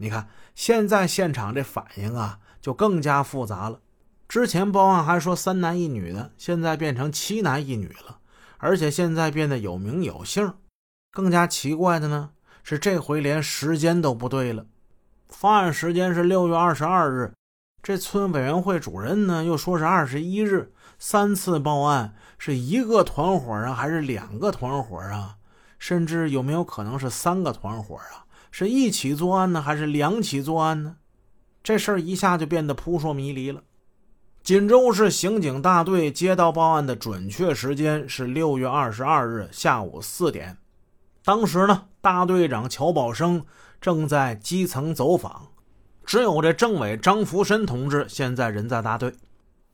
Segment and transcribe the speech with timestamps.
[0.00, 3.80] 你看现在现场这反应啊，就更加复杂了。
[4.26, 8.18] 之前报案还说三男一女的，现在变成七男一女了，
[8.56, 10.54] 而且现在变得有名有姓。
[11.12, 12.30] 更加奇怪的呢，
[12.62, 14.64] 是这回连时间都不对了。
[15.28, 17.34] 发案时间是六月二十二日，
[17.82, 20.72] 这村委员会主任呢又说是二十一日。
[20.98, 25.36] 三次报案是一个团伙啊，还是两个团伙啊？
[25.78, 28.24] 甚至有没有可能是三个团伙啊？
[28.50, 30.96] 是一起作案呢，还是两起作案呢？
[31.62, 33.62] 这事儿一下就变得扑朔迷离了。
[34.42, 40.56] 锦州市刑警大队接到报案的准确时间是六月二十二日下午四点。
[41.22, 43.44] 当时呢，大队长乔宝生
[43.80, 45.48] 正在基层走访，
[46.06, 49.12] 只有这政委张福生同志现在人在大队。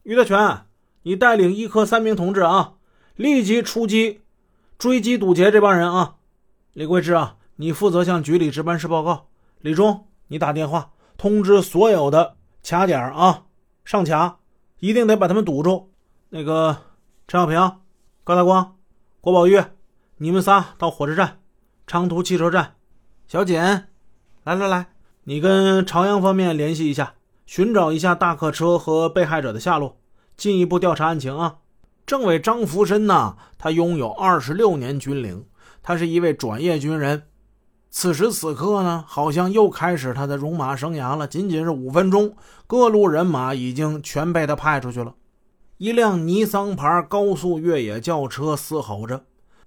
[0.02, 0.66] 于德全，
[1.02, 2.74] 你带领一科三名同志啊，
[3.14, 4.22] 立即出击，
[4.76, 6.16] 追击堵截这帮人啊！
[6.72, 9.28] 李桂枝啊，你负责向局里值班室报告。
[9.60, 13.44] 李忠，你打电话通知所有的卡点啊，
[13.84, 14.38] 上卡，
[14.78, 15.90] 一定得把他们堵住。
[16.28, 16.76] 那个
[17.26, 17.78] 陈小平、
[18.24, 18.76] 高大光、
[19.20, 19.62] 郭宝玉，
[20.18, 21.38] 你们仨到火车站、
[21.86, 22.74] 长途汽车站。
[23.26, 23.88] 小简，
[24.44, 24.88] 来来来，
[25.24, 27.14] 你跟朝阳方面联系一下，
[27.46, 29.98] 寻找一下大客车和被害者的下落。
[30.36, 31.56] 进一步调查案情啊！
[32.04, 33.36] 政委张福生呢？
[33.56, 35.46] 他拥有二十六年军龄，
[35.82, 37.22] 他是一位转业军人。
[37.90, 41.26] 此时此刻呢，好像又开始他的戎马生涯了。
[41.26, 42.34] 仅仅是五分钟，
[42.66, 45.14] 各路人马已经全被他派出去了。
[45.78, 49.24] 一辆尼桑牌高速越野轿车嘶吼着，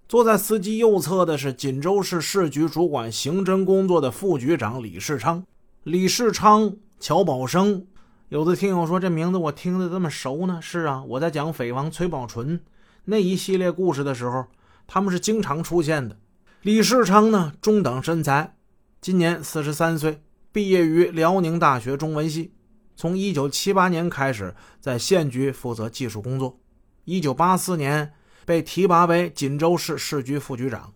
[0.08, 5.44] 坐在司机右侧的是锦州市市局主管刑侦工作的副局长李世昌。
[5.84, 7.86] 李世昌、乔宝生。
[8.30, 10.60] 有的听友说这名字我听得这么熟呢？
[10.62, 12.60] 是啊，我在讲匪王崔宝纯
[13.06, 14.46] 那一系列故事的时候，
[14.86, 16.16] 他们是经常出现的。
[16.62, 18.54] 李世昌呢，中等身材，
[19.00, 20.22] 今年四十三岁，
[20.52, 22.52] 毕业于辽宁大学中文系，
[22.98, 26.60] 从一九七八年开始在县局负责技术工作，
[27.06, 28.12] 一九八四年
[28.46, 30.94] 被提拔为锦州市市局副局长。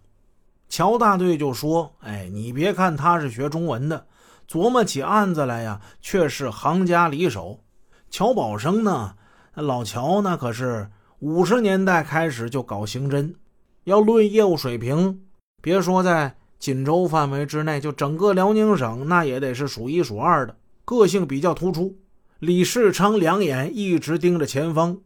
[0.68, 4.08] 乔大队就说：“哎，你别看他是学中文的。”
[4.46, 7.64] 琢磨起案子来呀，却是行家里手。
[8.10, 9.16] 乔宝生呢，
[9.54, 13.36] 老乔那可是五十年代开始就搞刑侦，
[13.86, 15.22] 要论业务水平，
[15.63, 20.57] 别说在锦州范围之内，就整个辽宁省那也得是数一数二的。
[20.84, 21.96] 个性比较突出。
[22.40, 24.97] 李世昌两眼一直盯着前方，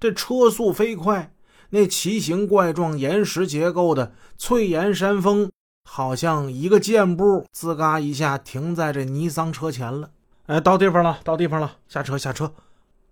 [0.00, 1.34] 这车速飞快，
[1.68, 5.50] 那奇形怪状岩石结构的翠岩山峰。
[5.84, 10.08] 好像一个箭步，吱嘎一下停在这尼桑车前了。
[10.46, 12.54] 哎，到地方了，到地方了，下车，下车。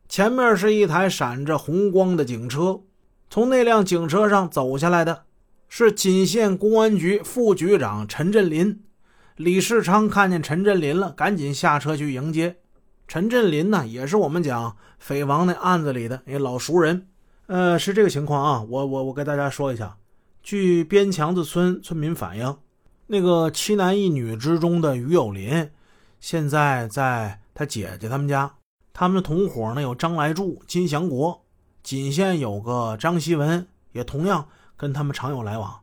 [0.08, 2.80] 前面是一台闪着红光的警车，
[3.28, 5.24] 从那辆警车上走下来的
[5.68, 8.82] 是锦县公安局副局长陈振林。
[9.36, 12.56] 李世昌看见陈振林了，赶紧下车去迎接。
[13.08, 17.08] 陈振林呢，也是我们讲匪王那案子里的一老熟人。
[17.46, 19.96] 呃，是这个情况啊，我我我给大家说一下，
[20.42, 22.56] 据边墙子村村民反映。
[23.08, 25.70] 那个七男一女之中的于有林，
[26.20, 28.54] 现在在他姐姐他们家。
[28.94, 31.44] 他们的同伙呢有张来柱、金祥国。
[31.82, 35.80] 锦县有个张希文，也同样跟他们常有来往。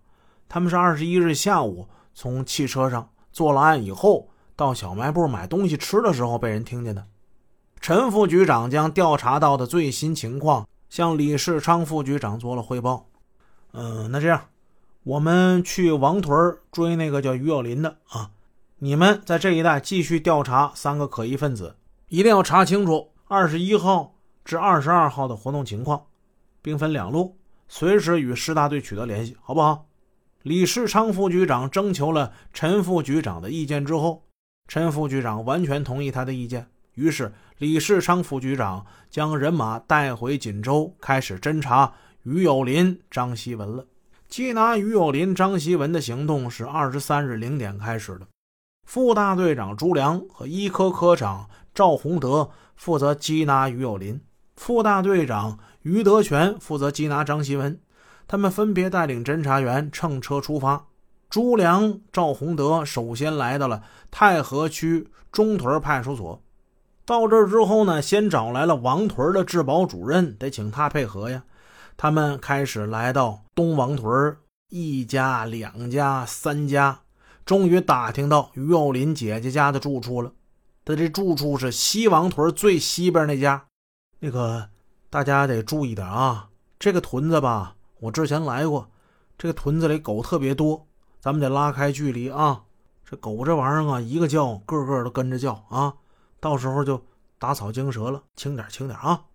[0.48, 7.08] 他们是二十一日下午从汽车上做了案以后，到小卖部买东西吃的时候被人听见的。
[7.80, 13.08] 陈副局长将调查到的最新情况向李世昌副局长做了汇报。
[13.74, 14.42] 嗯，那这样。
[15.04, 18.30] 我们去王屯追那个叫于有林的啊！
[18.78, 21.76] 你们在这一带继续调查三个可疑分子，
[22.10, 24.14] 一定要查清楚二十一号
[24.46, 26.04] 至二十二号的活动情况，
[26.62, 27.36] 兵分两路，
[27.74, 29.86] 随时与师大队取得联系，好不好？
[30.44, 34.26] 李世昌副局长征求了陈副局长的意见之后，
[34.68, 41.94] 陈副局长完全同意他的意见，于是李世昌副局长将人马带回锦州，开始侦查
[42.24, 43.86] 于有林、张希文了。
[44.30, 48.28] 缉拿于有林、张希文的行动是二十三日零点开始的。
[48.86, 54.20] 副大队长朱良和一科科长赵洪德负责缉拿于有林，
[54.58, 57.80] 副大队长于德全负责缉拿张希文。
[58.28, 60.88] 他们分别带领侦查员乘车出发。
[61.30, 66.42] 朱良、赵洪德首先来到了太和区中屯派出所。
[67.06, 71.44] 到这之后呢，先找来了王屯的治保主任，得请他配合呀。
[71.98, 74.38] 他们开始来到东王屯
[74.70, 77.02] 一家、两家、三家，
[77.46, 80.32] 终于打听到于幼林姐姐家的住处了。
[80.86, 83.66] 他这住处是西王屯最西边那家。
[84.20, 84.70] 那个
[85.12, 86.48] 大家得注意点啊，
[86.80, 88.90] 这个屯子吧，我之前来过，
[89.38, 90.88] 这个屯子里狗特别多，
[91.20, 92.64] 咱们得拉开距离啊。
[93.04, 95.94] 这狗这玩意儿啊，一个叫个个都跟着叫啊，
[96.40, 97.04] 到时候就
[97.38, 99.26] 打草惊蛇了，轻点轻点啊！